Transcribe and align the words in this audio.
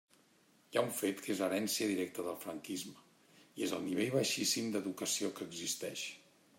Hi 0.75 0.79
ha 0.79 0.83
un 0.85 0.93
fet 0.99 1.19
que 1.25 1.31
és 1.33 1.41
herència 1.47 1.89
directa 1.91 2.25
del 2.29 2.39
franquisme, 2.45 2.97
i 3.61 3.67
és 3.69 3.77
el 3.79 3.87
nivell 3.91 4.13
baixíssim 4.19 4.75
d'educació 4.77 5.35
que 5.39 5.51
existeix. 5.51 6.13